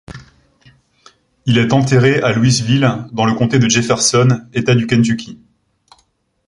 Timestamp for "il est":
1.45-1.73